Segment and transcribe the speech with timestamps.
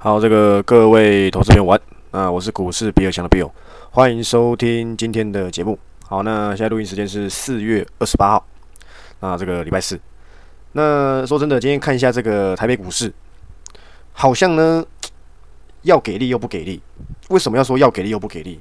[0.00, 1.80] 好，这个各位投资朋友晚，
[2.12, 3.50] 啊我是股市比尔强的 Bill，
[3.90, 5.76] 欢迎收听今天的节目。
[6.06, 8.46] 好，那现在录音时间是四月二十八号，
[9.18, 9.98] 那这个礼拜四。
[10.70, 13.12] 那说真的，今天看一下这个台北股市，
[14.12, 14.86] 好像呢
[15.82, 16.80] 要给力又不给力。
[17.30, 18.60] 为什么要说要给力又不给力？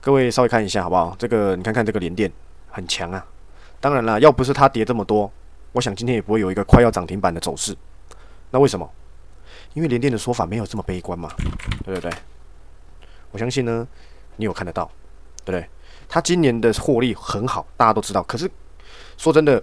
[0.00, 1.14] 各位稍微看一下好不好？
[1.16, 2.28] 这个你看看这个连电
[2.68, 3.24] 很强啊。
[3.78, 5.30] 当然了，要不是它跌这么多，
[5.70, 7.76] 我想今天也不会有一个快要涨停板的走势。
[8.50, 8.90] 那为什么？
[9.74, 11.30] 因为联电的说法没有这么悲观嘛，
[11.84, 12.10] 对不对？
[13.30, 13.86] 我相信呢，
[14.36, 14.90] 你有看得到，
[15.44, 15.68] 对不对？
[16.08, 18.22] 他今年的获利很好，大家都知道。
[18.24, 18.50] 可是
[19.16, 19.62] 说真的，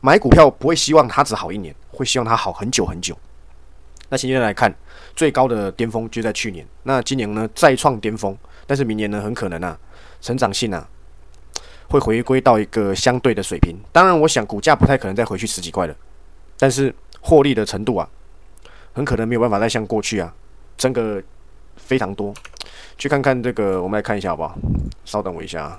[0.00, 3.16] 买股票不会希望它只好一年，会希望它好很久很久。
[4.08, 4.74] 那今天来看，
[5.14, 9.78] 最高的巅峰就在去年，那今年呢再创巅峰，但是明年呢很可能啊，
[10.20, 10.88] 成长性啊
[11.88, 13.76] 会回归到一个相对的水平。
[13.92, 15.94] 当然，我想股价不太可能再回去十几块了，
[16.58, 18.08] 但是获利的程度啊。
[18.98, 20.34] 很可能没有办法再像过去啊，
[20.76, 21.22] 真的
[21.76, 22.34] 非常多。
[22.96, 24.58] 去看看这个，我们来看一下好不好？
[25.04, 25.76] 稍等我一下啊。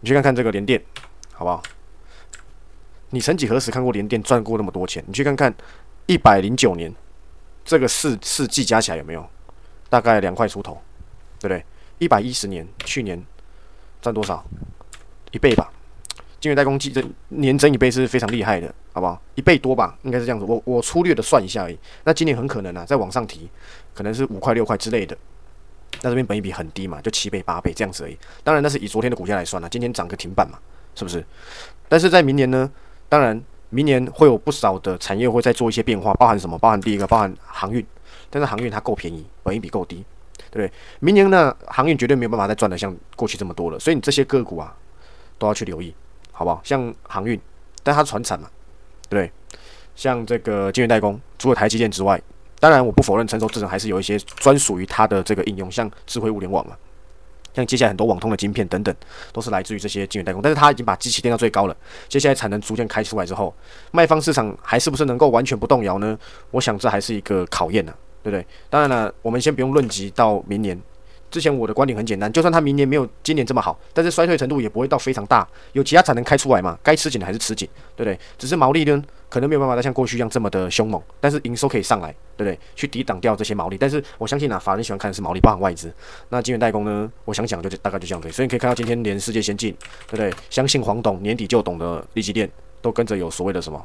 [0.00, 0.78] 你去看看这个联电，
[1.32, 1.62] 好不好？
[3.08, 5.02] 你曾几何时看过联电赚过那么多钱？
[5.06, 5.54] 你去看看
[6.04, 6.94] 一百零九年
[7.64, 9.26] 这个四四季加起来有没有？
[9.88, 10.78] 大概两块出头，
[11.38, 11.64] 对不对？
[11.98, 13.24] 一百一十年去年
[14.02, 14.44] 赚多少？
[15.30, 15.72] 一倍吧。
[16.40, 19.20] 晶圆代工季这年增一倍是非常厉害的，好不好？
[19.34, 20.44] 一倍多吧，应该是这样子。
[20.44, 21.78] 我我粗略的算一下而已。
[22.04, 23.48] 那今年很可能啊，再往上提，
[23.94, 25.16] 可能是五块六块之类的。
[26.02, 28.16] 那这边本一比很低嘛，就七倍八倍这样子而已。
[28.42, 30.58] 当然那是以昨天的股价来算了，今天涨个停板嘛，
[30.94, 31.22] 是不是？
[31.88, 32.70] 但是在明年呢，
[33.08, 36.56] 当然明年会有不少的产业会再做一些变化，包含什么？
[36.58, 37.84] 包含第一个，包含航运。
[38.30, 40.04] 但是航运它够便宜，本一比够低，
[40.50, 40.72] 对不对？
[41.00, 44.74] 明年呢，航运绝对没有办法再赚的像过去这么多了，所以你这些个股啊，
[45.36, 45.92] 都要去留意。
[46.40, 46.58] 好不好？
[46.64, 47.38] 像航运，
[47.82, 48.48] 但它船产嘛，
[49.10, 49.58] 对不对？
[49.94, 52.18] 像这个晶圆代工，除了台积电之外，
[52.58, 56.74] 当然我不否认成熟制程还是有一些专属于它的这个应用，像智慧物联网嘛，
[57.52, 58.94] 像接下来很多网通的晶片等等，
[59.34, 60.40] 都是来自于这些晶圆代工。
[60.40, 61.76] 但是它已经把机器垫到最高了，
[62.08, 63.54] 接下来产能逐渐开出来之后，
[63.90, 66.18] 卖方市场还是不是能够完全不动摇呢？
[66.52, 67.92] 我想这还是一个考验呢，
[68.22, 68.46] 对不对？
[68.70, 70.80] 当然了，我们先不用论及到明年。
[71.30, 75.46] 之前我的观点很简单，就算它明年没有今年这么好，但是衰退程度也不会到非常大。
[75.72, 76.78] 有其他产能开出来嘛？
[76.82, 78.18] 该吃紧的还是吃紧，对不对？
[78.36, 82.58] 只是毛利呢，可能没有办法再像过去一样这么的凶猛，但是营收可以上来，对不对？
[82.74, 83.78] 去抵挡掉这些毛利。
[83.78, 85.92] 但是我相信啊，法人喜欢看的是毛利，包含外资。
[86.30, 87.10] 那晶圆代工呢？
[87.24, 88.30] 我想讲就大概就这样子。
[88.32, 89.72] 所以你可以看到今天连世界先进，
[90.08, 90.34] 对不对？
[90.50, 92.50] 相信黄董年底就懂的立基电
[92.82, 93.80] 都跟着有所谓的什么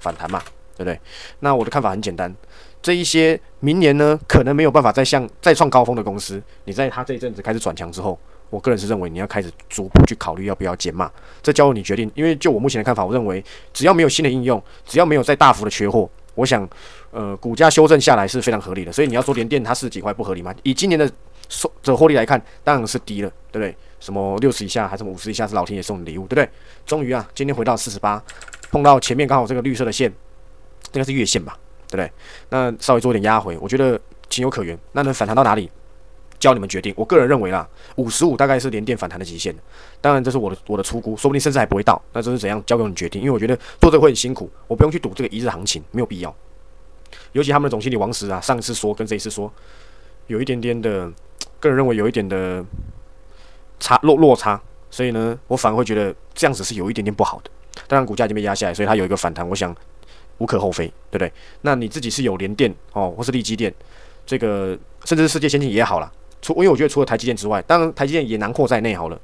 [0.00, 0.42] 反弹嘛，
[0.76, 1.00] 对不对？
[1.38, 2.34] 那我的看法很简单。
[2.82, 8.18] 这一些明年呢，可能没有办法再像再创高峰的公司，你在它这一阵子开始转强之后，
[8.48, 11.10] 我个人是认为你要开始逐步去考虑要不要减码，
[11.42, 12.10] 这交由你决定。
[12.14, 16.66] 因为就我目前的看法，我认为只要没有新的应用，只要没有再大幅的缺货，我想，
[17.10, 18.90] 呃，股价修正下来是非常合理的。
[18.90, 20.54] 所以你要说连电它是几块不合理吗？
[20.62, 21.10] 以今年的
[21.50, 23.76] 收的获利来看，当然是低了，对不对？
[24.00, 26.48] 什么六十以下还是五十以下是老天爷送的礼物，对不对？
[26.86, 28.22] 终于啊，今天回到四十八，
[28.70, 30.10] 碰到前面刚好这个绿色的线，
[30.92, 31.58] 应该是月线吧。
[31.90, 32.12] 对不对？
[32.50, 34.78] 那稍微做点压回，我觉得情有可原。
[34.92, 35.68] 那能反弹到哪里，
[36.38, 36.94] 教你们决定。
[36.96, 39.54] 我个人认为啦，五十五大概是连电反弹的极限。
[40.00, 42.00] 当然，这是我的我的出估，说不定甚至还不会到。
[42.12, 43.20] 那这是怎样，交给你决定。
[43.20, 46.34] 因为我觉得做这个会很辛苦，我不用去赌这个一日行情，没有必要。
[47.32, 49.52] 尤其他们的总经理王石啊，上一次说跟这一次说，
[50.28, 51.10] 有一点点的，
[51.58, 52.64] 个人认为有一点的
[53.80, 57.50] 差落落差，所以呢，我反而会觉得这样子是有一点点不好的。
[57.86, 59.74] 当然，股价已经被压下来，所以它有一个反弹，我想。
[60.40, 61.32] 无可厚非，对不对？
[61.62, 63.72] 那你自己是有联电哦，或是立基电，
[64.26, 66.12] 这个甚至是世界先进也好了。
[66.42, 69.20] 除因为我觉得除了台积电之外，当然台积电也囊括在内好了。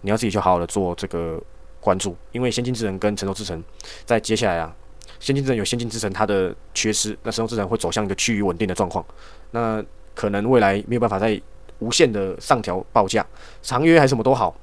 [0.00, 1.42] 你要自己就好好的做这个
[1.80, 3.62] 关注，因为先进制程跟成熟制程
[4.04, 4.74] 在接下来啊，
[5.18, 9.04] 先进制程有先进制程它的缺失，那成熟制程会走向一个趋于稳定的状况。
[9.50, 9.82] 那
[10.14, 11.40] 可能未来没有办法再
[11.80, 13.26] 无限的上调报价，
[13.62, 14.54] 长约还是什么都好。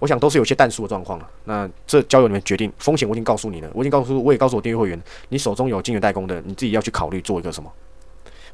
[0.00, 2.72] 我想都是有些淡数的状况了，那这交由你们决定。
[2.78, 7.70] 风险我已经告诉你了，我已经告诉，我也告诉我订阅会员，你手中有金源代工的，你自己要去考虑做一个什么，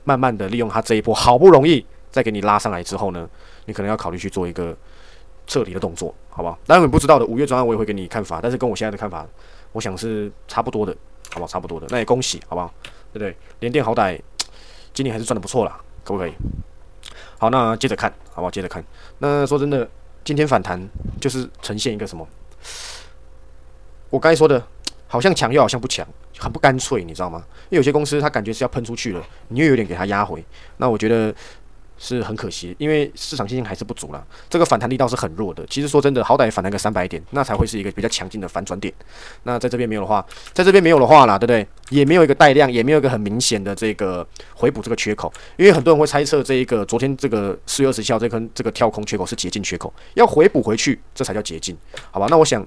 [0.05, 3.29] 慢慢的利用它这一波好不容易再给你拉上来之后呢，
[3.67, 4.77] 你可能要考虑去做一个
[5.47, 6.59] 彻底的动作，好不好？
[6.67, 9.25] 当然你不知道的，五月专案我也会给你看法，但是跟我现在的看法，
[9.71, 10.93] 我想是差不多的，
[11.31, 11.47] 好不好？
[11.47, 12.75] 差不多的，那也恭喜，好不好？
[13.13, 13.37] 对不对？
[13.61, 14.21] 联电好歹
[14.93, 16.33] 今年还是赚的不错啦，可不可以？
[17.39, 18.51] 好，那接着看，好不好？
[18.51, 18.85] 接着看，
[19.19, 19.89] 那说真的。
[20.27, 20.77] 今天反弹
[21.21, 22.27] 就是呈现一个什么？
[24.11, 24.61] 我刚才说的，
[25.07, 26.05] 好像强又好像不强，
[26.37, 27.45] 很不干脆，你知道吗？
[27.71, 30.45] 因为有些公司它感觉是要喷出去了，你又有点给它压回。
[30.79, 31.33] 那我觉得
[31.99, 35.65] 是很可惜，因为市场信心还是不足了，这个反弹力道是很弱的。
[35.69, 38.93] 其实说真的，好歹反弹个三百点，那才会是一个比较强劲的反转点。
[39.45, 41.67] 那在这边没有的话，在这边没有的话啦，对不对？
[41.91, 45.33] 也没有一个带量，也没有一个很明显的这个回补这个缺口。
[45.57, 51.77] 因为很多人会猜测这一个昨天这个四月二十七号这根这个跳空缺口是捷径缺口，要回补回去，这才叫捷径，
[52.11, 52.27] 好吧？
[52.29, 52.67] 那我想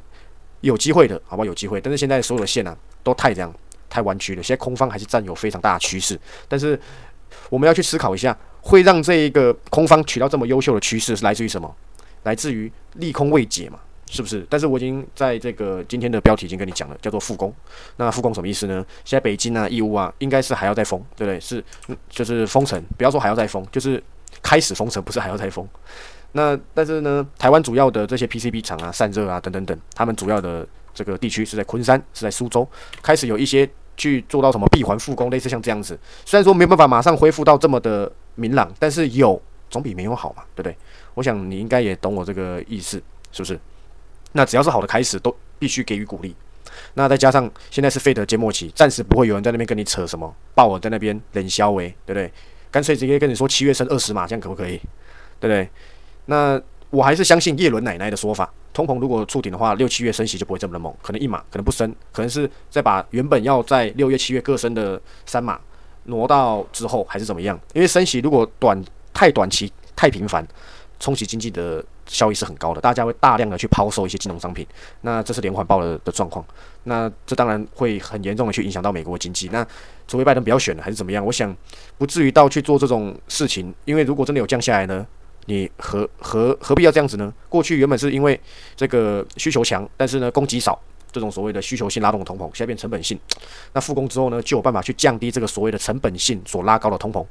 [0.61, 1.45] 有机会的，好吧？
[1.45, 3.53] 有机会，但是现在所有的线呢都太这样
[3.89, 6.79] 太弯曲了，现在空方还是占有非常大的趋势，但是
[7.49, 8.37] 我们要去思考一下。
[8.61, 11.73] 会让这一个空方取到这么优秀的趋势是来自于什么？
[12.23, 13.79] 来自于利空未解嘛？
[14.05, 14.45] 是不是？
[14.49, 17.53] 但是我已经在这个今天的标题已经跟你讲了，叫做复工。
[17.95, 18.85] 那复工什么意思呢？
[19.05, 21.39] 现在北京啊、义乌啊，应该是还要再封，对不对？
[21.39, 21.63] 是，
[22.09, 22.83] 就是封城。
[22.97, 24.03] 不要说还要再封，就是
[24.41, 25.65] 开始封城，不是还要再封。
[26.33, 32.67] 那但是呢，台湾主要的这些 PCB 厂啊、散热啊等等等，他们主要的这个地区是在昆山，是在苏州，
[33.01, 33.67] 开始有一些
[34.00, 36.00] 去做到什么闭环复工，类似像这样子。
[36.25, 38.12] 虽然说没有办法马上恢复到这么的。
[38.36, 40.74] 明朗，但是有总比没有好嘛，对不对？
[41.13, 42.96] 我想你应该也懂我这个意思，
[43.34, 43.60] 是不是？
[44.31, 46.34] 那只要是好的开始，都必须给予鼓励。
[46.94, 52.31] 那再加上现在是费德缄默期，暂时不会有人在那边跟你扯什么，鲍尔在那边冷消维，对不对？
[52.72, 54.78] 干脆直接跟你说七月升二十码，这样可不可以？
[55.42, 55.69] 对不对？
[56.28, 65.59] 那我还是相信叶伦奶奶的说法，通膨如果触顶的话，六七月升息就不会这么的猛，可能一码，可能不升，可能是再把原本要在六月、七月各升的三码。
[66.06, 67.59] 挪到之后还是怎么样？
[67.74, 68.83] 因为升息如果短
[69.13, 70.44] 太短期太频繁，
[71.00, 74.65] 冲击经济的效益是很高的，大家会大量的去抛售一些金融商品，
[75.01, 76.44] 那这是连环爆的的状况，
[76.86, 79.50] 那这当然会很严重的去影响到美国经济。
[79.51, 79.63] 那
[80.07, 81.24] 除非拜登不要选了还是怎么样？
[81.24, 81.56] 我想
[82.00, 85.06] 不至于到去做这种事情，因为如果真的有降下来呢，
[85.50, 87.34] 你何何何必要这样子呢？
[87.50, 88.40] 过去原本是因为
[88.75, 90.80] 这个需求强，但是呢供给少。
[91.12, 93.19] 这种所谓的需求性拉动的通膨，现在变成本性。
[93.74, 97.25] 那复工之后呢，就有办法去降低这个所谓的成本性所拉高的通膨，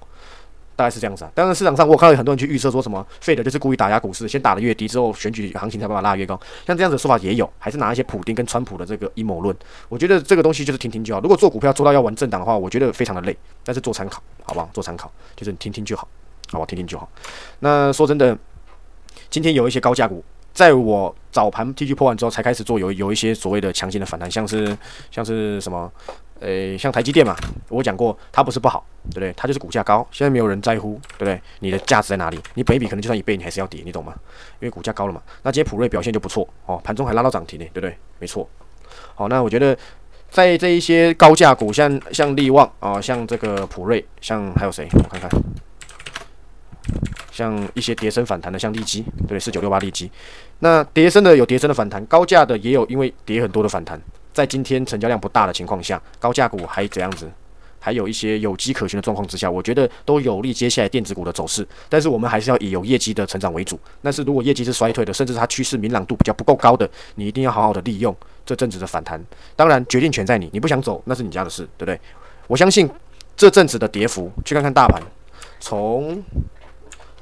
[0.74, 1.30] 大概是这样子啊。
[1.32, 6.34] 当然市场上我看到很多人去预测说什么费的就是故意打压股市，先打的越低，之后选举行情才把它拉越高。
[6.66, 9.56] 像这样子的说法也有，还是拿一些普丁跟川普的这个阴谋论。
[9.88, 11.20] 我觉得这个东西就是听听就好。
[11.20, 13.36] 如果做股票做到要玩政党的话，我觉得非常的累。
[13.62, 14.68] 但是做参考，好不好？
[14.74, 16.08] 做参考就是你听听就好，
[16.50, 16.66] 好吧？
[16.66, 17.08] 听听就好。
[17.60, 18.36] 那说真的，
[19.30, 20.24] 今天有一些高价股。
[20.54, 24.76] 在我早盘 T G 破完之后，才开始做有有一些所谓的强劲的反弹，像是
[25.08, 25.88] 像是什么，
[26.40, 27.36] 呃，像台积电嘛，
[27.68, 29.32] 我讲过它不是不好，对不对？
[29.36, 31.40] 它就是股价高，现在没有人在乎，对不对？
[31.60, 32.40] 你的价值在哪里？
[32.54, 34.12] 你本一比可能就算一倍，你还是要跌，你懂吗？
[34.58, 35.22] 因为股价高了嘛。
[35.44, 37.96] 那今天普瑞表现就不错哦，盘中还拉到涨停呢，对不对？
[38.18, 38.48] 没错。
[39.14, 39.78] 好，那我觉得
[40.28, 44.88] 在这一些高价股，像像利旺啊，像这个普瑞，像还有谁？
[44.92, 45.30] 我看看。
[47.30, 50.10] 像一些叠升反弹的，像利基，对，四九六八利基，
[50.60, 54.00] 那叠升的有叠升的反弹，高价的也有，因为跌很多的反弹，
[54.32, 57.30] 在今天成交量不大的情况下，高价股还怎样子，
[57.78, 61.66] 还有一些有机可循的状况之下，我觉得都有利接下来电子股的走势。
[61.88, 63.78] 但是我们还是要以有业绩的成长为主。
[64.02, 68.14] 但是如果业绩是衰退的，甚至它趋势明朗度比较不够高的，你一定要好好的利用
[68.44, 69.22] 这阵子的反弹。
[69.54, 72.00] 当然，决定权在你，你不想走那是你家的事，对不对？
[72.48, 72.90] 我相信
[73.36, 75.00] 这阵子的跌幅，去看看大盘，
[75.60, 76.20] 从。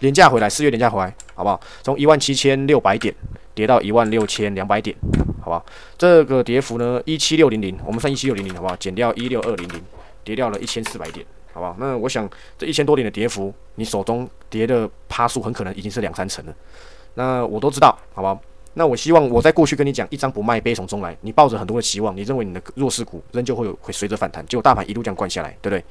[0.01, 1.61] 廉价回来，四月廉价回来，好不好？
[1.83, 3.15] 从一万七千六百点
[3.55, 4.97] 跌到一万六千两百点，
[5.41, 5.65] 好不好？
[5.97, 8.77] 这个跌幅呢，一七六零零，我们算一七六零零，好不好？
[8.77, 9.83] 减掉一六二零零，
[10.23, 11.77] 跌掉了一千四百点，好不好？
[11.79, 12.29] 那我想
[12.59, 16.55] 这一千多点的跌幅，你手中跌的趴数很可能已经是两三成了。
[17.15, 18.39] 那我都知道，好不好？
[18.75, 21.17] 那我希望我在过去跟你讲，一张不卖，悲从中来。
[21.23, 25.83] 你抱着很多的期望，你认为你的弱势股仍旧会有会随着反弹，结果大盘一路这样灌下来，对不对？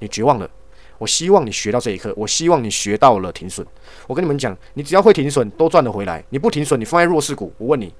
[0.00, 0.50] 你绝望了。
[0.98, 3.66] 我希望你学到这一刻，我希望你学到了停损。
[4.06, 6.24] 我跟你们讲，你只要会停损，都赚得回来。
[6.30, 7.92] 你不停损，你放在弱势股，我问你，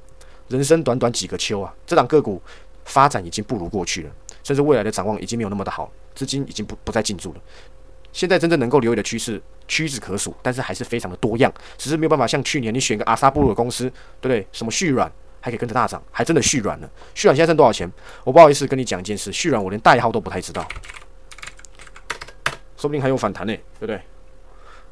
[0.49, 2.40] 人生短短几个秋啊，这档个股
[2.84, 4.11] 发展已经不如过去了，
[4.44, 7.40] 甚至未来的展望已经没有那么的好，资金已经不不再进驻了。
[8.12, 13.84] 现在真正能够留意的趋势屈指可数，但是还是非常的多样，只是没有办法像去年你选个阿萨布鲁的公司，
[14.20, 14.46] 对不对？
[14.52, 16.90] 什么续软还可以跟着大涨，还真的续软了。
[17.14, 17.90] 续软现在挣多少钱？
[18.25, 20.66] 我不好意思跟你讲一件事，续软我连代号都不太知道。
[22.82, 24.02] 说不定还有反弹呢，对不对？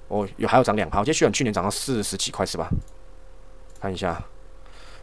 [0.07, 2.71] 哦，有还要涨两趴，我记得去年涨到四十几块是吧？
[3.81, 4.25] 看一下，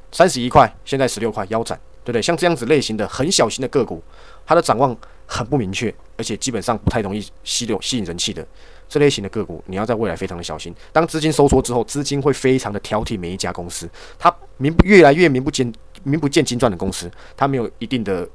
[0.09, 2.21] 三十一块，现在十六块，腰斩，对不对？
[2.21, 4.01] 像这样子类型的很小型的个股，
[4.45, 8.47] 它的展望很不明确，而且基本上不太容易吸流吸引人气的
[8.87, 10.73] 这类型的个股，你要在未来非常的小心。
[10.93, 15.69] 当资金收缩之后，资金会非常的挑剔每一家公司，它名越来越名不见
[16.03, 18.25] 名不见经传的公司，它没有一定的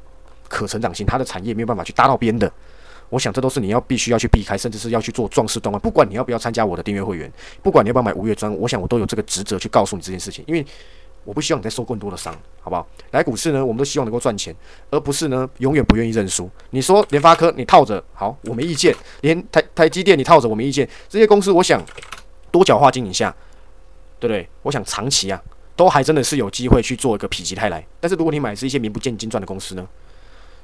[0.46, 2.52] 可成长性，它的产业没有办法去搭到边的。
[3.12, 5.78] 我想这都是你要必须要去避开，甚至是要去做壮士断腕。
[5.82, 7.30] 不管你要不要参加我的订阅会员，
[7.62, 10.42] 不管你要不要买五月专，我想我都有这个职责去告诉你这件事情。
[10.48, 10.64] 因为
[11.22, 12.88] 我不希望你再受更多的伤，好不好？
[13.10, 14.56] 来股市呢，我们都希望能够赚钱，
[14.88, 16.50] 而不是呢永远不愿意认输。
[16.70, 20.88] 你说联发科你套着好，我没意见；连台台积电你套着我没意见。
[21.06, 21.84] 这些公司我想
[22.50, 23.30] 多角化经营下，
[24.18, 24.48] 对不对？
[24.62, 25.38] 我想长期啊，
[25.76, 27.86] 都还真的是有机会去做一个否极泰来。
[28.00, 29.86] 但是如果你买是一些名不见经传的公司呢，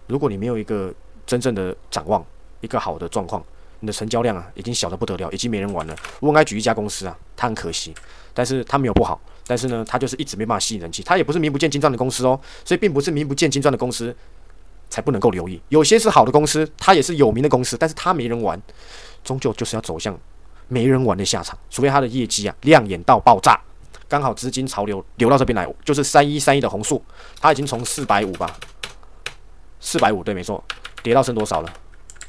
[0.07, 0.91] 如果你没有一个
[1.27, 2.25] 真正的展望，
[2.61, 3.43] 一个好的状况，
[3.81, 5.97] 你的成交量啊已经小的不得了，已经没人玩了。
[6.21, 7.95] 我应该举一家公司啊，它很可惜，
[8.35, 9.21] 但是它没有不好。
[9.47, 14.15] 但是呢，它就是一直没办法吸引人气，它也不是名不见经传的公司哦，所以并不是名不见经传的公司
[14.91, 15.59] 才不能够留意。
[15.71, 18.61] 有些是好的公司，它也是有名的公司，但是它没人玩，
[19.25, 20.15] 终究就是要走向
[20.69, 21.59] 没人玩的下场。
[21.71, 23.59] 除非它的业绩啊亮眼到爆炸，
[24.07, 27.03] 刚好资金潮流流到这边来，就是三一三一的红树，
[27.41, 28.55] 它已经从四百五吧，
[29.81, 30.63] 四百五对，没错，
[31.03, 31.73] 跌到剩多少了？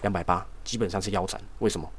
[0.01, 1.39] 两百八，基本上是腰斩。
[1.59, 1.89] 为什么？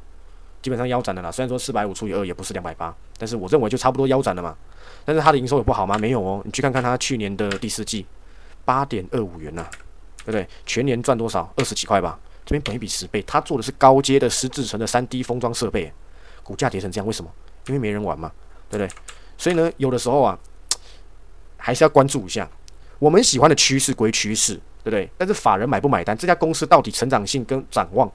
[0.63, 1.31] 基本上腰斩的啦。
[1.31, 4.57] 虽然说四百五除以二也不是两百八，但是我认为就差不多腰斩了嘛。
[5.05, 5.97] 但是它的营收有不好吗？
[5.99, 8.07] 没有哦，你去看看它去年的第四季，
[8.65, 9.67] 八点二五元呐，
[10.19, 10.47] 对不对？
[10.67, 11.51] 全年赚多少？
[11.57, 12.19] 二十几块吧。
[12.45, 15.93] 这边本一比十倍，它做的是高阶的十字层的三 D 封装设备，
[16.43, 17.31] 股价跌成这样，为什么？
[17.67, 18.33] 因为没人玩嘛，
[18.69, 18.91] 对不对？
[19.39, 20.39] 所以呢，有的时候啊，
[21.57, 22.49] 还是要关注一下。
[22.99, 25.11] 我们喜欢的趋势归趋势，对不对？
[25.17, 26.17] 但是法人买不买单？
[26.17, 28.11] 这家公司到底成长性跟展望，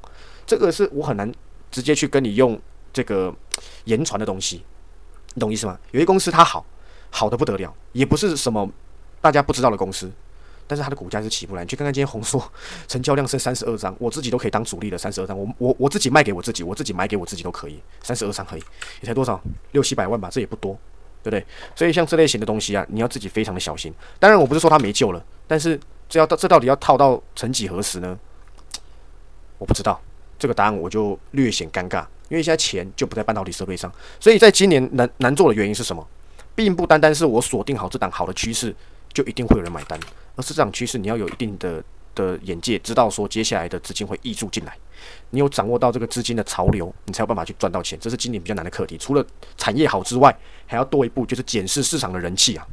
[0.46, 1.32] 这个是我很难
[1.72, 2.60] 直接去跟你用
[2.94, 3.34] 这个
[3.86, 4.64] 言传的东西，
[5.34, 5.78] 你懂意思吗？
[5.92, 6.66] 有些公司它好。
[7.12, 8.70] 好的不得了，也不是什么
[9.22, 10.12] 大家不知道的公司，
[10.68, 11.62] 但是它的股价是起不来。
[11.64, 12.44] 你去看看今天红硕
[12.90, 18.64] 成交量剩三十二张，我自己都可以当主力的三十二张，我我我自己卖给我自己，我自己买给我自己都可以，三十二张可以，
[19.00, 19.42] 也才多少
[19.72, 20.78] 六七百万吧，这也不多，
[21.26, 21.46] 对不对？
[21.76, 23.92] 所以像这类型的东西啊，你要自己非常的小心。
[24.20, 28.18] 当然我不是说它没救了，但是这要到这到底要套到曾几何时呢？
[29.58, 30.00] 我不知道
[30.38, 36.06] 这个答案，我就略显尴尬，因为现在钱就不在半导体设备上，所以在今年难难做的原因是什么？
[36.54, 38.76] 并不单单是我锁定好这档好的趋势，
[39.12, 40.00] 就一定会有人买单，
[40.36, 41.84] 而是这档趋势你要有一定的
[42.16, 44.76] 的眼界，知道说接下来的资金会溢注进来，
[45.30, 48.00] 你有掌握到这个资金的潮流，你才有办法去赚到钱。
[48.02, 48.98] 这是今年比较难的课题。
[48.98, 49.24] 除了
[49.58, 52.66] 产业好之外，还要多一步就是检视市场的人气啊，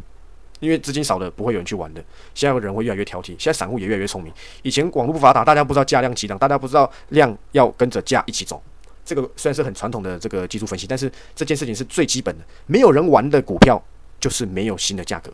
[0.60, 2.02] 因为资金少了不会有人去玩的。
[2.34, 4.32] 现在人会越来越挑剔，现在散户也越来越聪明。
[4.62, 8.62] 以前网络不发达，大家不知道价量齐涨，大家不知道量要跟着价一起走。
[9.04, 12.44] 这个虽然是很传统的这个技术分析，但是这件事情是最基本的。
[12.66, 13.82] 没有人玩的股票，
[14.20, 15.32] 就是没有新的价格，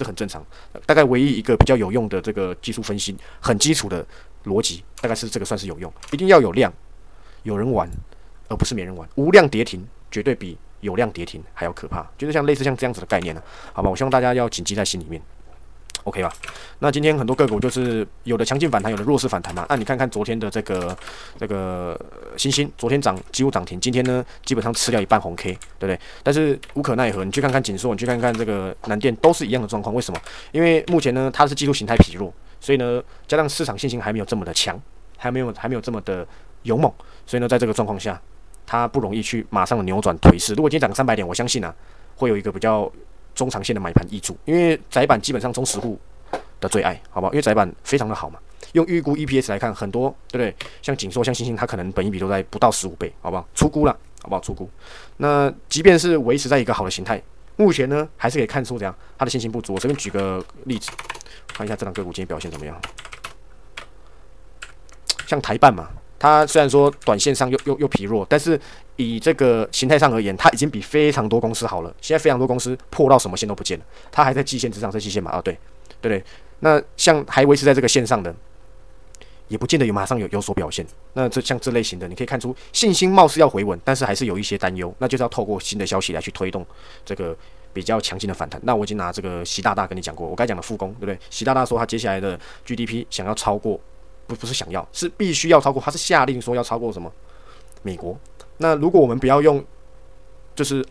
[0.00, 0.42] 这很正常。
[0.86, 4.02] 大概唯一一个比较有用的这个技术分析，很基础的
[4.46, 5.92] 逻辑，大概是这个算是有用。
[6.10, 6.72] 一定要有量，
[7.42, 7.86] 有人玩，
[8.48, 9.06] 而不是没人玩。
[9.16, 13.42] 无量跌停绝对比有量跌停还要可怕，就是像类似像这样子的概念呢，
[13.74, 13.90] 好吧？
[13.90, 15.20] 我希望大家要谨记在心里面。
[16.04, 16.32] OK 吧，
[16.78, 19.66] 那今天很多个股就是有的强劲反弹，有的弱势反弹嘛。
[19.68, 20.96] 那你看看昨天的这个
[21.38, 21.98] 这个
[22.36, 26.00] 星星，昨天涨几乎涨停，今天呢基本上吃掉一半红 K，对不对？
[26.22, 29.94] 但是无可奈何，你去看看锦硕，你去看看这个南电，都是一样的状况。
[29.94, 30.18] 为什么？
[30.52, 34.80] 因为目前呢它是技术形态疲弱，所以呢加上市场信心还没有这么的强，
[35.18, 36.26] 还没有还没有这么的
[36.62, 36.90] 勇猛，
[37.26, 38.18] 所以呢在这个状况下，
[38.66, 40.54] 它不容易去马上扭转颓势。
[40.54, 41.74] 如果今天涨个三百点，我相信呢
[42.16, 42.90] 会有一个比较。
[43.34, 45.98] 中长线的买盘易注，因为窄板基本上中实户
[46.60, 47.32] 的最爱，好不好？
[47.32, 48.38] 因为窄板非常的好嘛。
[48.72, 50.68] 用预估 EPS 来看，很多对不对？
[50.82, 53.46] 像锦硕、像星星，它可能本一比都在不到十五倍，好不好？
[53.54, 54.40] 出估了，好不好？
[54.40, 54.68] 出估。
[55.16, 57.20] 那即便是维持在一个好的形态，
[57.56, 59.74] 目前呢还是可以看出怎样，它的信心不足。
[59.74, 60.90] 我随便举个例子，
[61.48, 62.80] 看一下这档个股今天表现怎么样。
[65.26, 65.88] 像台办嘛。
[66.22, 68.60] 它虽然说短线上又又又疲弱，但是
[69.00, 71.94] 以这个形态上而言，它已经比非常多公司好了。
[72.00, 75.30] 现在非常多公司破到什么线都不见了，它还在季线之上，在季线嘛？
[75.30, 75.56] 啊，对，
[76.00, 76.24] 对对。
[76.60, 78.34] 那像还维持在这个线上的，
[79.48, 80.86] 也不见得有马上有有所表现。
[81.14, 84.94] 那这像这类型的，你可以看出信心貌似要回稳，但是还是有一些担忧。
[84.98, 86.66] 那就是要透过新的消息来去推动
[87.04, 87.36] 这个
[87.72, 88.60] 比较强劲的反弹。
[88.64, 91.18] 那我已经拿这个习大大跟你讲过，我该讲的复工，对不对？
[91.30, 93.80] 习大大说他接下来的 GDP 想要超过。
[94.26, 95.82] 不不是想要，是必须要超过。
[95.82, 97.12] 他是下令说要超过什么？
[97.82, 98.16] 美国。
[98.60, 99.64] 那如果我们不要用
[100.54, 100.84] 就是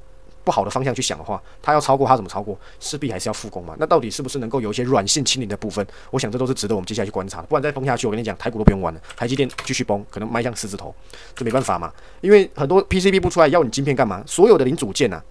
[0.44, 2.58] 不好的方向去想的话，他要超过他怎么超过？
[2.80, 3.76] 势必还是要复工嘛。
[3.80, 5.86] 那到底是不是能够有一些软性清零的部分？
[6.10, 7.48] 我想这都是值得我们接下来去观察的。
[7.48, 10.94] 不然再崩下去，我跟你讲，台股都不用玩了，台积电继续崩，可能迈向四字头，
[11.36, 11.94] 这没办法嘛。
[12.22, 14.24] 因为很多 PCB 不出来，要你晶片干嘛？
[14.26, 15.24] 所有的零组件啊，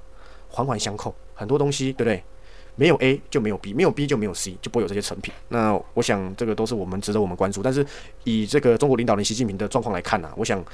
[0.49, 2.23] 环环相扣，很多东西，对不对？
[2.76, 5.35] 没有 A 就没有 B，没有 B 就没有 C，就不会有这些成品。
[5.49, 7.61] 那我想这个都是我们值得我们关注。
[7.61, 7.85] 但是
[8.23, 10.64] 以这个中国领导人习近平的状况来看呢，我想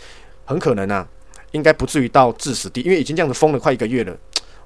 [0.44, 1.08] 很可能啊，
[1.54, 4.14] 应该不至于到致死地，因为已经这样子封了快一个月了。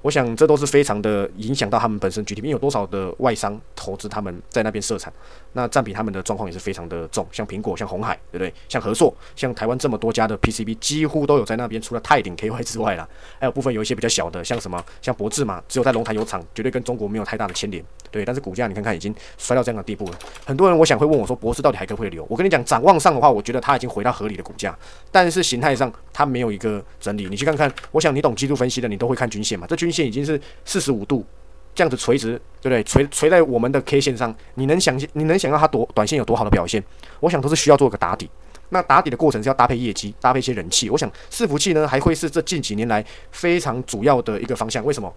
[0.01, 5.11] 我想这都是非常的影响到他们本身 GDP，有多少的外商投资他们在那边设厂，
[5.53, 7.25] 那占比他们的状况也是非常的重。
[7.31, 8.53] 像苹果、像红海，对不对？
[8.67, 11.81] 像和硕、像台湾这么多家的 PCB，几乎都有在那边。
[11.81, 13.07] 除了泰鼎 KY 之外啦，
[13.39, 17.83] 还有部分有一些比较小的，像什么像博智嘛，只有在龙潭有厂，绝对跟中国没有太大的牵连。
[18.11, 20.17] 对，但是股价你看看已经摔到这样的地步了。
[20.45, 22.25] 很多人我想会问我说，博士到底还可不可以留？
[22.29, 24.77] 我跟你讲，展望上的话，我觉得它已经回到合理的股价，
[25.11, 27.27] 但是形态上它没有一个整理。
[27.29, 29.67] 你去看看，我想你懂技术分析的，你都会看均线嘛？
[29.67, 31.25] 这均均线已经是四十五度
[31.73, 32.83] 这样子垂直，对不对？
[32.83, 36.83] 垂垂在我们的 K 线上，你能想你能想到它多短线有多好的表现？
[37.19, 38.29] 我想都是需要做个打底。
[38.69, 40.91] 那打底的过程是要搭配业绩，搭配一些人气。
[40.91, 44.85] 我想伺服器呢，还会是这近几年来非常主要的一个方向。
[44.85, 45.11] 为什么？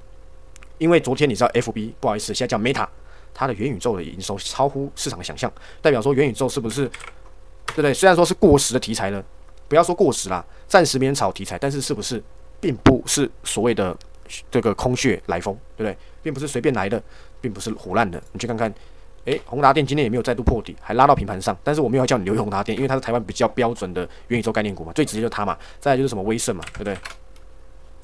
[0.79, 2.87] 因为昨天你知道，FB 不好意思，现在叫 Meta，
[3.35, 5.53] 它的元宇宙的营收超乎市场的想象，
[5.83, 6.89] 代表说元宇宙是不是
[7.67, 7.93] 对不对？
[7.93, 9.23] 虽然说是过时的题材了，
[9.69, 12.23] 不要说过时啦，暂时免炒题材，但是是不是
[12.59, 13.95] 并不是所谓的
[14.51, 15.97] 这个空穴来风，对不对？
[16.23, 17.03] 并不是随便来的，
[17.41, 18.23] 并不是胡乱的。
[18.33, 18.73] 你去看看，
[19.25, 21.57] 诶，宏达电今天也没有再度破底，还拉到平盘上。
[21.65, 25.59] 但是我没有叫你留意宏达电，因为它是台湾比较标准的元宇宙概念股嘛，最直接就是它嘛。
[25.81, 26.97] 再来就是什么威盛嘛，对不对？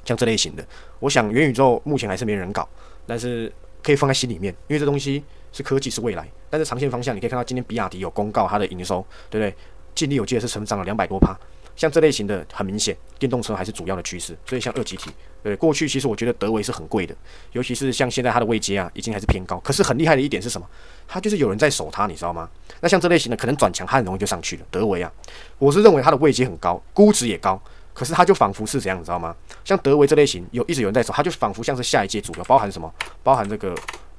[0.05, 0.67] 像这类型的，
[1.01, 2.69] 我想元宇宙目前还是没人搞，
[3.07, 5.23] 但是可以放在心里面，因为这东西
[5.53, 6.27] 是科技是未来。
[6.49, 9.55] 但是长线方向，你可以看到今天比亚迪有公告它的营收，对不对？
[9.95, 11.37] 净利有记得是成长了两百多趴。
[11.79, 14.37] 像这类型的，很明显，电动车还是主要的趋势。
[14.45, 15.13] 所以像二级体，
[15.45, 17.15] 对过去其实我觉得德维是很贵的，
[17.53, 19.61] 尤其是像现在它的位阶啊，已经还是偏高。
[19.61, 20.67] 可是很厉害的一点是什么？
[21.07, 22.51] 它就是有人在守它，你知道吗？
[22.81, 24.67] 那像这类型的，可能转强，它很容易就上去了。
[24.73, 25.11] 德维啊，
[25.59, 27.61] 我是认为它的位阶很高，估值也高。
[27.95, 29.35] 可是它就仿佛是怎样，你知道吗？
[29.65, 32.93] 像德维这类型，有一直有人在守，它就仿佛像是下一届主流，包含什么？
[33.23, 33.73] 包含这个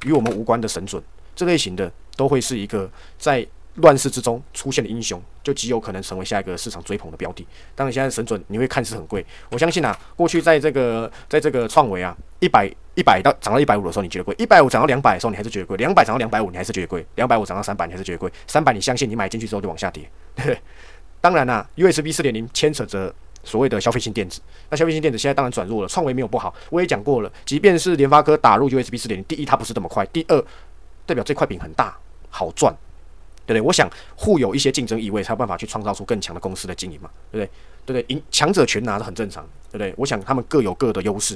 [0.06, 1.02] 与我们无关的神准
[1.36, 3.46] 这类型的，都会是一个在
[3.80, 7.46] 乱世之中出现的英雄，就极有可能成为下一个市场追捧的标的。
[7.76, 20.58] 当然，现在神准你会看似很贵，我相信啊，过去在这个在这个创维啊，一百一百到涨到一百五的时候，你觉得贵；一百五涨到两百的时候，你还是觉得贵；两百涨到两百五，你还是觉得贵；两百五涨到三百，你还是觉得贵；三百，你相信你买进去之后就往下跌， 对？
[21.22, 23.14] 当然啦，USB 四点零牵扯着。
[23.42, 25.88] 所谓的消费性电子，那消费性电子现在当然转弱了。
[25.88, 27.32] 创维没有不好，我也讲过了。
[27.46, 30.46] 即便是联发科打入 USB 四点零，第一它不是这么快，第二
[31.06, 31.98] 代表这块饼很大，
[32.30, 32.76] 好赚，
[33.54, 33.68] 对不对？
[33.68, 37.50] 我想互有一些竞争意味，才有办法去创造出更强的公司的经营嘛，对不对？
[37.86, 38.16] 对不对？
[38.16, 39.94] 赢强者全拿是很正常，对不对？
[39.98, 41.36] 我想他们各有各的优势，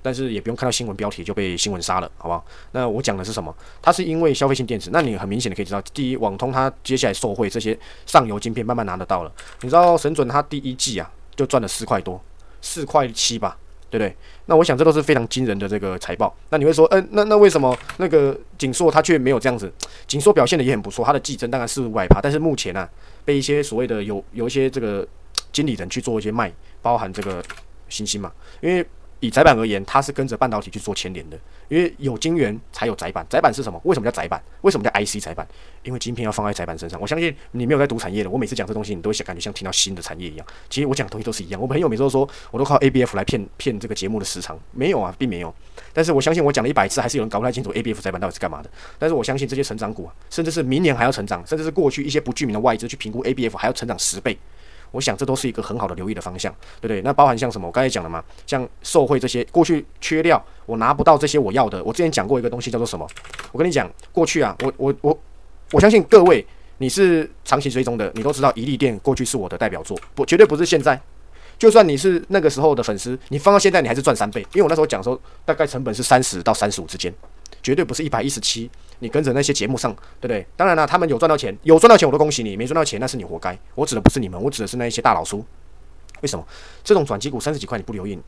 [0.00, 2.42] 但是也不用看到新闻标题就被新闻杀了，好不好？
[2.72, 3.54] 那我讲的是什么？
[3.82, 9.32] 它是因为消费性电子，那你很明显的可以知道，第一，网通它接下来受惠这些上游晶片慢慢拿得到了。
[9.60, 11.10] 你知道神准它第一季啊？
[11.36, 12.22] 就赚了四块多，
[12.60, 13.56] 四块七吧，
[13.90, 14.16] 对不对？
[14.46, 16.34] 那我想这都是非常惊人的这个财报。
[16.48, 19.70] 那你会说，嗯，那那为什么那个锦硕它却没有这样子？
[20.06, 22.88] 锦硕表现的也很不错，它的季增当然是五百趴，但是目前呢，
[23.24, 25.06] 被一些所谓的有有一些这个
[25.52, 26.50] 经理人去做一些卖，
[26.80, 27.42] 包含这个
[27.88, 28.86] 新兴嘛，因为。
[29.22, 31.38] 以窄板而言，它是跟着半导体去做牵连的，
[31.70, 33.24] 因为有晶圆才有窄板。
[33.30, 33.80] 窄板是什么？
[33.84, 34.42] 为什么叫窄板？
[34.62, 35.46] 为什么叫 IC 窄板？
[35.84, 37.00] 因为晶片要放在窄板身上。
[37.00, 40.46] 我相信你没有在读产业的，我每次讲这东西，你都会想感觉像听到新的产业一样。
[40.68, 41.60] 其实我讲的东西都是一样。
[41.60, 45.54] 我朋友每次都说，我都靠 ABF 来骗骗这个节目的时长，没有啊，并没有。
[45.92, 48.70] 但是我相信我讲了一百次，还是有人搞不太清楚 ABF 窄板到底是干嘛的。
[48.98, 54.36] 但是我相信这些成长股，甚至是明年还要成长，甚至是过去一些不具名的外资去评估 ABF 还要成长十倍。
[54.92, 57.02] 我想这都是一个很好的留意的方向，对不对？
[57.02, 57.66] 那包含像什么？
[57.66, 61.82] 我刚才讲了嘛，像受贿这些，过去缺料，我拿不到这些我要的。
[61.84, 63.06] 我之前讲过一个东西叫做什么？
[63.52, 65.18] 我跟你讲，过去啊，我我我
[65.72, 66.44] 我相信各位
[66.78, 71.00] 你是长期追踪的，你都知道，宜利店过去是我的代表作，不绝对不是现在。
[71.58, 77.12] 就算你是那个时候的粉丝，你放到现在，你还是赚三倍，因为我那时候讲说，大概成本是三十到三十五之间，
[77.62, 78.70] 绝对不是一百一十七。
[79.02, 80.46] 你跟着那些节目上，对不对？
[80.56, 83.58] 当然了，他们有赚到钱，有赚到钱我都恭喜你；没赚到钱那是你活该。
[83.74, 85.42] 我指的不是你们，我指的是那一些大老叔。
[86.20, 86.46] 为什么
[86.84, 88.18] 这种转机股三十几块你不留意？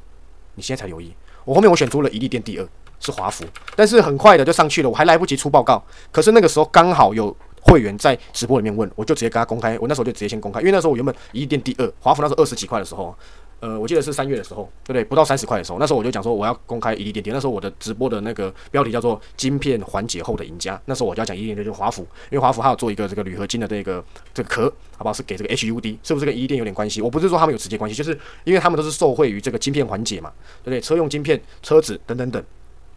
[0.54, 1.14] 你现在才留意。
[1.44, 2.66] 我后面我选出了一利店第二
[3.00, 3.44] 是华福，
[3.76, 5.84] 但是很快的就上去了，我还来不及出报告。
[6.10, 9.78] 可是那个时候刚好有会员在直播里面问，我就直接跟他公开。
[9.78, 13.14] 我那时候就直接先公开，因为那时候我原本一利店第二，华福那时候二十几块的时候。
[13.62, 15.04] 呃，我记得是三月的时候，对不对？
[15.04, 17.32] 不到三十块的时候，那时候我就讲说我要公开一利电电。
[17.32, 20.78] 那时候我的直播的那个标题叫做“晶片缓解后的赢家”。
[20.86, 24.64] 那时候我就要讲一利电电就是华府，因为华府还有做一个这个铝合金的这个这个壳，
[24.96, 25.12] 好不好？
[25.12, 27.00] 是给这个 HUD，是不是跟一利电有点关系？
[27.00, 30.32] 我不是说他们有直接关系，就是因为他们都是受惠于这个晶片缓解嘛，
[30.64, 30.80] 对不对？
[30.80, 32.44] 车用晶片、车子等等等，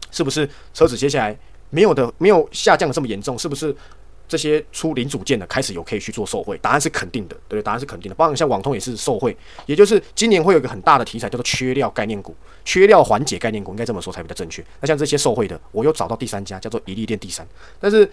[0.10, 1.38] 是不是车子接下来
[1.70, 3.38] 没有的没有下降的这么严重？
[3.38, 3.76] 是不是？
[4.28, 8.16] 这些出零组件的开始有可以去做受贿，答案是肯定的，对，答案是肯定的。
[8.16, 9.36] 包括像网通也是受贿，
[9.66, 14.64] 也就是今年会有一个很大的题材叫做缺料概念股、缺料缓解概念股，应该这么说才比较正确。
[14.82, 17.48] 那像这些受贿的，我又找到第三家叫做一利店第三，
[17.80, 18.10] 但是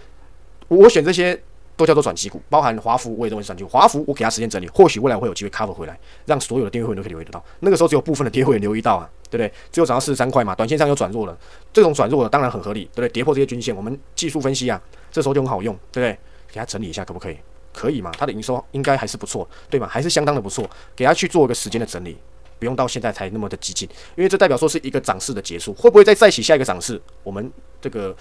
[0.68, 1.40] 我选这些。
[1.82, 3.70] 都叫做转机股，包含华孚我也认为是转机股。
[3.70, 7.44] 华孚我给它时间整理，或许未来会有机会 cover 回来，让所有的订阅会都可以留意得到。
[7.60, 9.52] 那个时候只有部分的订阅会留意到啊，对不对？
[9.70, 11.36] 只有涨到四十三块嘛，短线上又转弱了，
[11.72, 13.08] 这种转弱的当然很合理，对不对？
[13.08, 16.18] 跌破这些均线，我们技术分析啊，这时候就很好用，对不对？
[16.52, 17.36] 给它整理一下可不可以？
[17.72, 18.12] 可以嘛？
[18.16, 19.88] 它的营收应该还是不错，对吗？
[19.90, 22.16] 还是相当的不错，给它去做一个时间的整理。
[22.58, 27.00] 不用到现在才那么的激进，因为这代表说是一个涨势的结束，会不会再再起下一个涨势？
[27.24, 27.50] 我们
[27.82, 28.16] 这个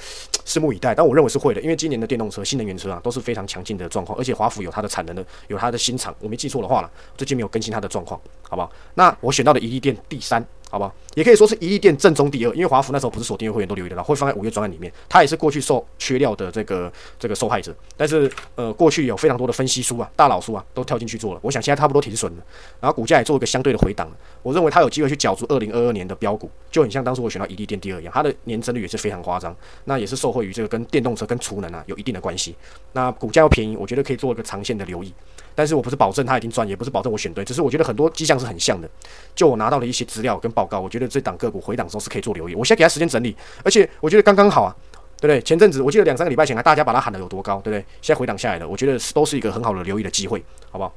[0.46, 0.94] 拭目以待。
[0.94, 8.20] 但我认为是会的，因为今年的电动车、新能源车啊都是非常强劲的状况，而且华府有它的产能的，有它的新厂，我没记错的话了，最近没有更新它的状况，
[8.50, 8.70] 好不好？
[8.96, 10.46] 那我选到的一利电第三。
[10.72, 17.76] 好吧，也可以说是一亿店正中第二，因为华孚那时候不是锁订阅会员都留意得到，会放在五月专案里面，它也是过去受缺料的这个这个受害者。
[17.98, 22.44] 但是呃，过去有非常多的分析书啊、大佬书啊都跳进去做了，我想现在差不多停损了，
[22.80, 24.10] 然后股价也做一个相对的回档
[24.42, 29.51] 我认为它有机会去角逐二零二二年的标股，就很像当初我选到一利店第二一样，它的年增率也是非常夸张，
[29.86, 32.56] 那也是受惠于这个跟电动车跟储能啊有一定的关系。
[32.94, 35.14] 那股价又便宜，我觉得可以做一个长线的留意。
[35.54, 38.90] 但是我不是保证它一定赚，也不是保证我选对，只是我觉得很多迹象是很像的。
[39.36, 42.56] 就我拿到了一些资料跟报告，我觉得这档个股回档时候是可以做留意。
[42.56, 44.74] 我先给他时间整理，而且我觉得刚刚好啊，
[45.18, 45.42] 对不对？
[45.42, 47.86] 前阵子我记得两三个礼拜前啊，大家把它喊的有多高，对不对？
[48.02, 50.94] 现在回档下来了，我觉得都是一个很好的留意的机会，好不好？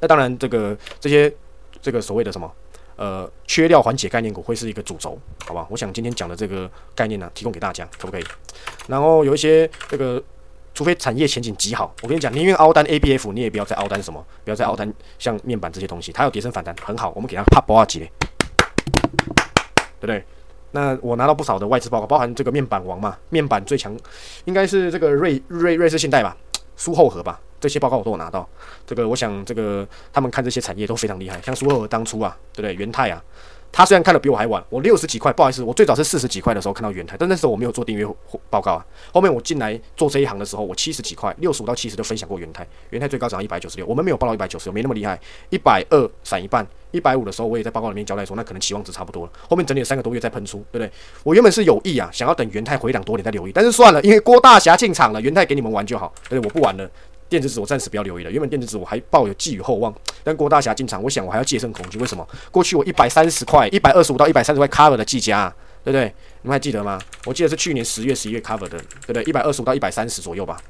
[0.00, 1.32] 那当然，这个这些
[1.80, 2.50] 这个所谓的什么
[2.96, 5.66] 呃缺料缓解概念股会是一个主轴，好吧？
[5.70, 8.24] 我想今天讲的这个概念呢，提供给大家，可不可以？
[8.88, 10.22] 然后有一些这个。
[10.76, 18.10] 除非产业前景极好，我跟你讲，宁愿凹单 A B F，你也不要再凹单什么，不要再凹单像面板这些东西，它有跌升反弹很好，我们给它啪波二级，对
[20.00, 20.24] 不对？
[20.72, 23.96] 那我拿到不少的外资报告，包含这个面板王嘛，面板最强
[24.46, 26.36] 应该是这个瑞瑞瑞士信贷吧，
[26.76, 28.48] 苏后河吧，这些报告我都有拿到。
[28.86, 32.74] 这个我想这个他们看这些产业都非常厉害，像苏后河当初啊，对不对？
[32.74, 33.22] 元泰啊。
[33.74, 38.06] 他虽然看的比我还晚，我六十几块，不好意思，我最早是四十几块的时候看到元泰，但那时候我没有做订阅
[38.48, 38.86] 报告啊。
[39.12, 45.18] 后面我进来做这一行的时候，我七十几块，六十五到七十都分享过元泰，元泰最高涨到一百九十六，我们没有报到一百九十六，没那么厉害，
[45.50, 49.32] 一百二闪一半，一百五的时候我也在报告里面交代说，那可能期望值差不多了。
[49.48, 50.90] 后面整理了三个多月再喷出，对不对？
[51.24, 56.88] 我原本是有意啊，想要等元泰回档多点再留意，但是算了，因为郭大侠进场了，元泰给你们玩就好，对，我不玩了。
[57.28, 61.98] 电子纸我暂时不要留意了，原本电子纸我还抱有寄予厚望， 但郭大侠进场，我想我还要戒慎恐惧。
[61.98, 62.26] 为什么？
[62.50, 66.04] 过去我一百三十块、一百二十五到一百三十块 cover 的技嘉，对不对？
[66.42, 67.00] 你们还记得吗？
[67.24, 69.22] 我记得是去年十月、十一月 cover 的，对不对？
[69.24, 70.60] 一百二十五到一百三十左右吧。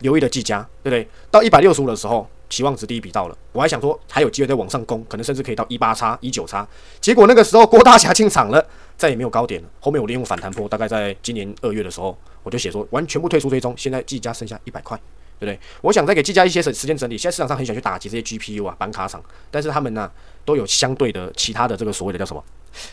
[0.00, 1.06] 留意的技嘉，对不对？
[1.30, 6.66] 到一百六十五的时候，期望值第一笔到了，我还想说还有机会再往上攻，可能甚至可以到一八叉、一九叉。
[7.00, 8.66] 结果那个时候郭大侠进场了，
[9.00, 9.68] 再也没有高点了。
[9.80, 15.00] 后面我利用反弹波，大概在今年二月的时候，我就写说完全部退出追踪，现在技嘉剩下一百块。
[15.40, 15.58] 对不对？
[15.80, 17.16] 我想再给技嘉一些时时间整理。
[17.16, 20.12] 现在市场上很想去打击这些 GPU 啊、板卡厂，但是他们呢
[20.44, 22.44] 都有相对的其他的这个所谓的叫什么？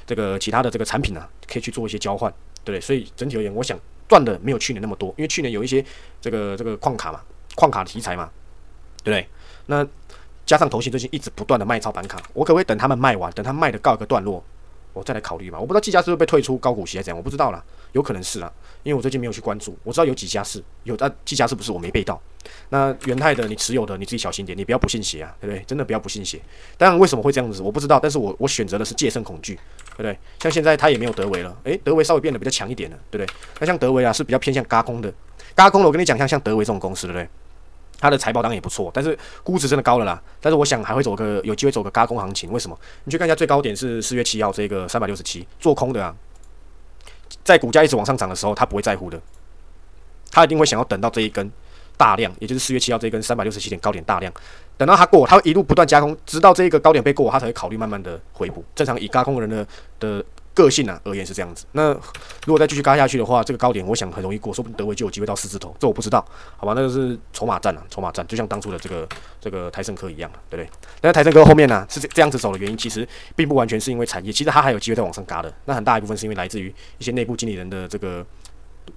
[0.05, 2.31] 这个其他的这个产品呢，可以去做一些交换，
[2.63, 2.79] 对不对？
[2.79, 5.83] 所以整体而言，我想赚的没有去年那么多，因为去年有一些
[6.21, 7.19] 这个这个矿卡嘛、
[7.55, 8.29] 矿卡题材嘛，
[9.03, 9.27] 对不对？
[9.65, 9.85] 那
[10.45, 14.41] 加上投信最近一直不断的卖超板卡，我可不可以等他们卖完，等他卖的告一个段落，
[14.97, 15.59] 我再来考虑吧？
[15.59, 18.51] 我不知道技嘉是不是被退出高股息还是怎样，我不知道啦，有可能是啊。
[18.83, 22.19] 因为我最近没有去关注，我知道有几家是有，但几家是不是我没背到？
[22.69, 25.61] 那元泰的你持有的你自己小心点，你不要不信邪啊，对不对？
[25.65, 26.39] 真的不要不信邪。
[26.77, 30.17] 当然为什么会这样子，我不知道，但是我我选择的是戒慎恐惧，对不对？
[30.39, 33.35] 像现在他也没有德维了，诶，德维稍微变得比较强一点了，对不对？
[33.59, 35.13] 那像德维啊是比较偏向嘎空的，
[35.53, 37.27] 嘎空的我跟你讲，像像德维这种公司，对不对？
[37.99, 40.21] 它的财报当然也不错，但是估值真的高了啦。
[40.39, 42.77] 但是我想还会走个有机会走个嘎空行情，为什么？
[43.05, 46.15] 你去看一下最高点是四月七号这个三百六十七，做空的啊。
[47.43, 49.19] 在股价一直往上涨的时候，他不会在乎的，
[50.31, 51.51] 他一定会想要等到这一根
[51.97, 54.31] 大量，也就是四月七号这一根三百六十七点高点大量，
[54.77, 58.63] 等到它过，他一路不断加空，直到这一个高点被过，他才会考虑慢慢的回补。
[58.75, 59.65] 正常以加空人的
[59.99, 60.23] 的。
[60.57, 61.93] 个性啊而言是这样子，那
[62.45, 66.25] 如果再继续嘎下去的话，这个高点我想很容易过，说不定德维就有机会到四字头，这我不知道，
[66.57, 66.73] 好吧？
[66.75, 69.07] 那个是筹码战啊，筹码战，就像当初的这个
[69.39, 70.69] 这个台盛科一样，对不对？
[70.99, 78.25] 但是台盛科后面呢是这样子走的原因，其实并不完全是因为产业，其实它还有机会再往上嘎的，那很大一部分是因为来自于一些内部经理人的这个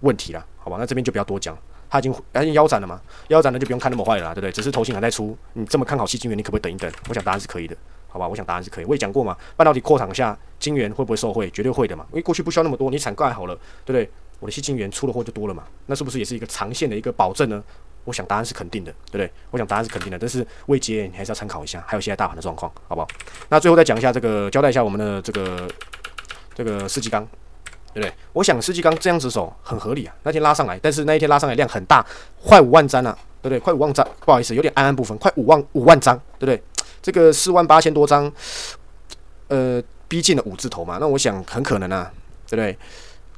[0.00, 0.78] 问题啦，好吧？
[0.80, 1.54] 那这边就不要多讲，
[1.90, 4.50] 他已经已经腰斩了嘛，腰斩了就不用看那么坏了，对不对？
[4.50, 6.90] 只是头型还在出，你这么看好戏精元，你可不可以等一等？
[7.08, 7.76] 我想答案是可以的。
[8.10, 8.84] 好吧，我想答案是可以。
[8.84, 11.48] 我也讲过嘛，半导体扩厂下，晶圆会不会受惠？
[11.50, 14.10] 绝对会的嘛，因为过去不需要那么多，你产盖好了，对不对？
[14.40, 17.62] 我的细晶圆出了货就多了嘛，那是不是也是一个长线的一个保证呢？
[18.04, 19.30] 我想答案是肯定的，对不对？
[19.50, 23.06] 我想答案是肯定的，但是未接你还是要参考一下，还有现在大盘的状况，好不好？
[23.50, 25.68] 那最后再讲一下这个，交代一下我们的这个
[26.54, 27.22] 这个世纪钢，
[27.92, 28.12] 对不对？
[28.32, 32.04] 我想世纪钢这样子走很合理啊，那天拉上来，但是那一天拉上来量很大，
[32.42, 33.60] 快五万张啊，对不对？
[33.60, 36.62] 快五万张，不好意思，有点暗暗部分，快五万五万张，对不对？
[37.02, 38.30] 这个四万八千多张，
[39.48, 42.12] 呃，逼近了五字头嘛，那我想很可能啊，
[42.48, 42.76] 对不对？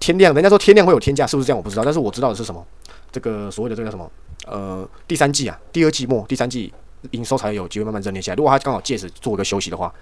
[0.01, 1.57] 天亮，人家说天亮会有天价，是不是这样？
[1.57, 2.67] 我不知道，但是我知道的是什么？
[3.13, 4.11] 这个所谓的这个什么
[4.47, 6.73] 呃第三季啊，第二季末、第三季
[7.13, 8.37] 营收才有机会慢慢热烈下来。
[8.37, 9.93] 如果它刚好借此做一个休息的话，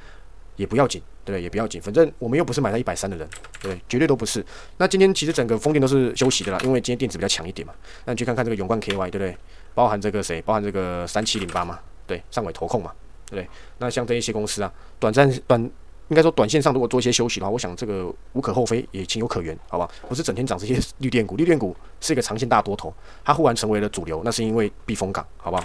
[0.56, 1.42] 也不要紧，对不对？
[1.42, 3.28] 也不要紧，反正我们又不是买在一百三的人，
[3.60, 4.44] 对，绝对都不是。
[4.78, 7.74] 那今天其实整个风电都是休息的啦，因为今天电子比较强一点嘛。
[8.04, 9.36] 那你去看看这个永冠 KY，对不对？
[9.74, 10.40] 包含这个谁？
[10.42, 12.92] 包含这个三七零八嘛，对，上尾投控嘛，
[13.30, 13.48] 对不对？
[13.78, 15.60] 那像这一些公司啊，短暂短
[16.08, 19.88] 应该说短线上如果做一些休息的话，我想这个无可厚非，也情有可原，好吧？
[20.08, 22.92] 不是整天涨这些绿电股，绿电股是一个长线大多头，
[23.24, 25.64] 它忽然成为了主流，那是因为避风港，好不好？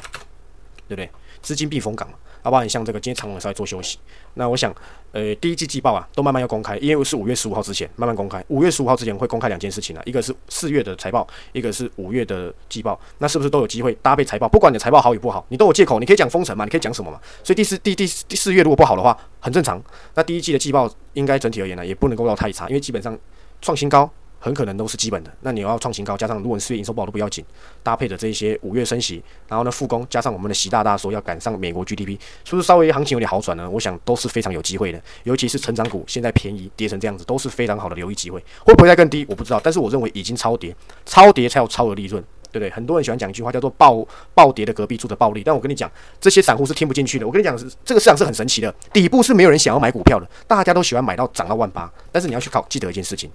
[0.88, 1.10] 对不对？
[1.42, 2.16] 资金避风港嘛。
[2.42, 2.62] 好不好？
[2.62, 3.98] 你像这个今天长隆稍微做休息，
[4.36, 4.72] 那我想，
[5.14, 8.46] 呃，第一季季报啊，都慢慢要公开，因为是五月十五号之前慢慢公开。
[8.50, 13.00] 五月十五号之前会公开两件事情啊，一个是四月的财报，一个是五月的季报。
[13.18, 14.48] 那是不是都有机会搭配财报？
[14.48, 17.20] 不管你财报好与不好，你都有借口，你可以讲封城嘛，你可以讲什么嘛？
[17.44, 19.82] 所以第四第第第四月如果不好的话，很正常。
[20.14, 23.18] 那第一季的季报应该整体而言呢，也不能够到太差，因为基本上
[23.60, 24.08] 创新高。
[24.46, 27.44] 很可能都是基本的，那你要创新高，加上如果你四月营收不好都不要紧，
[27.82, 33.68] 搭配的这一些五月升息，然后呢复工，加上我们的习大大说要赶上美国 GDP，是不是稍微行情有点好转呢？
[33.68, 38.40] 我想都是非常有机会的，尤其是成长股现在便宜跌成这样子，都是非常好的留意机会。
[38.64, 39.26] 会不会再更低？
[39.28, 40.76] 我不知道，但是我认为已经超跌，
[41.08, 42.70] 超跌才有超额利润，对不对？
[42.70, 47.26] 很多人喜欢讲一句话叫做暴暴跌的隔壁住着暴利，但我跟你讲，这些散户是听不进去的。
[47.26, 53.32] 我跟你讲这个市场是很神奇的，底部是没有人想要买股票的，大家都喜欢买到涨到万八，但是你要去考记得一件事情。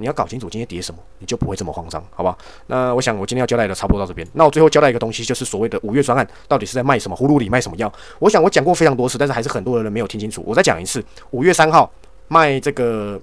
[0.00, 2.38] 你要搞清楚今天跌什么，你就不会这么慌张，好不好？
[2.66, 4.26] 那我想我今天要交代的差不多到这边。
[4.32, 7.16] 那我最后交代一个东西，就是所谓的五月专案到底是在卖什么？
[7.16, 7.92] 葫芦里卖什么药？
[8.18, 10.42] 我想我讲过非常多次，但是还是很多人没有听清楚。
[10.46, 11.92] 我再讲一次，五月三号
[12.28, 13.20] 卖这个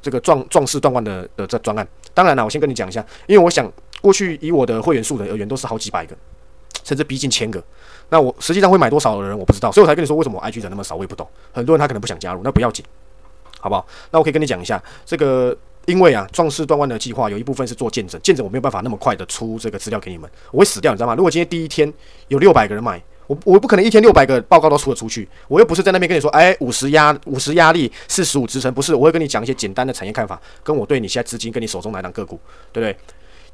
[0.00, 1.86] 这个壮壮士断腕的的这专案。
[2.14, 6.16] 当然了，我先跟你讲一下，因为我想过去以我的会员数的而言，都是好几百个，
[6.84, 7.62] 甚至逼近千个。
[8.10, 11.28] 那我实际上会买多少的人我不知道，所以我才跟你说为什么我 IG 人那么少，我也不懂。
[11.52, 12.84] 很多人他可能不想加入，那不要紧，
[13.60, 13.84] 好不好？
[14.12, 15.56] 那我可以跟你讲一下这个。
[15.86, 21.14] 因为啊，壮士断腕的计划有一部分是做见证，见证我没有办法那么快的出这个资料给你们，我会死掉，你知道吗？
[21.14, 21.90] 如果今天第一天
[22.28, 32.38] 有六百个人买，我我不可能一天六百个报告都出得出去，我又不是在那边跟你说，哎，五十压五十压力，四十五支撑，不是，我会跟你讲一些简单的产业看法，跟我对你现在资金跟你手中哪档个股，
[32.72, 32.96] 对不对？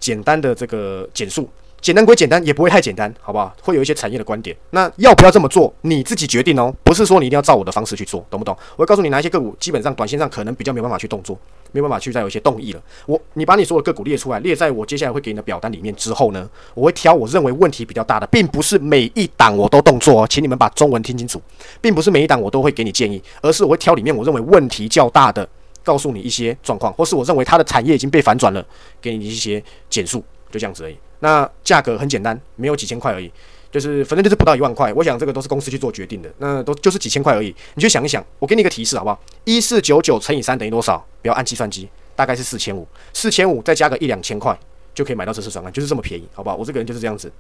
[0.01, 1.49] 简单的这个简述。
[1.83, 3.53] 简单归简单，也不会太简单，好不好？
[3.61, 6.73] 会有一些产业的观点，那要不要这么做，你自己决定哦。
[6.85, 8.57] 不是说你一定要照我的方式去做，懂不懂？
[8.77, 11.37] 我会告诉你哪一些个股，基本上短线上可能比较没有办法去动作，
[11.73, 12.81] 没有办法去再有一些动意了。
[13.07, 21.42] 我，你把你所有的个股列出来，列在我接下来会给你的表单里面之后呢，我会挑我认为问题比较大的，并不是每一档我都动作哦，请你们把中文听清楚，
[21.81, 25.49] 并不是每一档我都会给你建议，而是我会挑里面我认为问题较大的，
[25.83, 28.64] 告诉你一些状况，或是我认为它的产业已经被反转了，
[29.01, 30.97] 给你一些简述，就这样子而已。
[31.19, 33.33] 那价格很简单，没有几千块而已，
[33.71, 34.93] 就是反正就是不到一万块。
[34.93, 37.55] 我想这个都是公司去做决定的，那都就是几千块而已。
[37.75, 39.21] 你就想一想，我给你一个提示好不好？
[39.45, 41.05] 一四九九乘以三等于多少？
[41.23, 42.87] 不要按计算机，大概是四千五。
[43.12, 44.57] 四千五再加个一两千块，
[44.95, 46.57] 就可以买到这次转案，就是这么便宜，好不好？
[46.57, 47.33] 我这个人就是这样子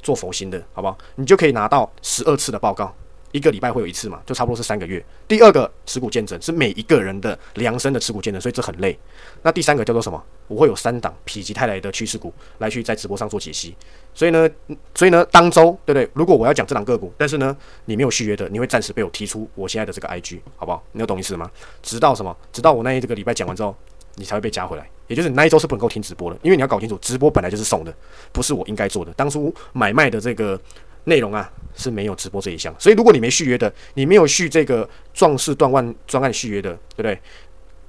[0.00, 0.96] 做佛心的，好不好？
[1.16, 2.94] 你就可以拿到十二次的报告。
[3.32, 5.04] 一个礼拜会有一次嘛，就差不多是三个月。
[5.28, 8.98] 第二个持股见证是每一个人的量身的持股见证，所以这很累。
[9.42, 10.22] 那第三个叫做什么？
[10.48, 13.76] 我会有三档否极泰来的趋势股来去在直播上做解析。
[14.12, 14.50] 所以呢，
[14.94, 16.10] 所以呢，当周对不对？
[16.12, 20.82] 如果我要讲这档个股，但是呢，你没有续约的，你会暂时被我踢出我现在的这个 IG，好不好？
[20.92, 21.48] 你有懂意思吗？
[21.82, 22.36] 直到什么？
[22.52, 23.74] 直到我那一这个礼拜讲完之后，
[24.16, 24.88] 你才会被加回来。
[25.06, 27.94] 也就是你那一周是不能够听直播的，因为你要搞清楚，直播本来就是送的，
[28.32, 29.12] 不是我应该做的。
[29.12, 30.60] 当初买卖的这个。
[31.04, 37.20] 内容啊是没有直播这一项，所以如果你没续约的，你没有续这个壮士断腕专案续约的，对不对？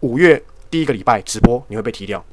[0.01, 2.23] 五月第一个礼拜直播你会被踢掉，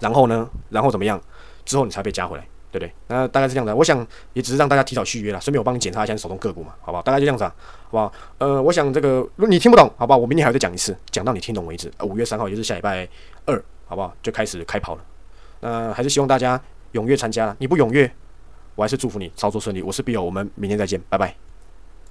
[0.00, 1.20] 然后呢，然后怎么样？
[1.64, 2.92] 之后你才被加回来，对不对？
[3.08, 3.74] 那大概是这样的。
[3.74, 7.02] 我想也只是让大家提早续约了，顺便我帮你检查一下你手中个股嘛，好不好？
[7.02, 7.52] 大概就这样子啊，
[7.84, 8.12] 好不好？
[8.38, 10.16] 呃，我想这个如果你听不懂，好不好？
[10.16, 11.90] 我明天还要再讲一次，讲到你听懂为止。
[12.02, 13.08] 五月三号也是下礼拜
[13.46, 14.14] 二，好不好？
[14.22, 15.04] 就开始开跑了。
[15.60, 16.60] 那还是希望大家
[16.92, 18.08] 踊跃参加，你不踊跃？
[18.76, 19.82] 我还是祝福你操作顺利。
[19.82, 21.45] 我是 Bill，我们明天再见，拜拜。